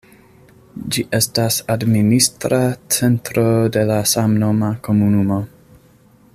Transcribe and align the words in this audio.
Ĝi 0.95 1.03
estas 1.17 1.57
administra 1.73 2.61
centro 2.97 3.45
de 3.77 3.87
la 3.93 4.01
samnoma 4.15 4.73
komunumo. 4.89 5.39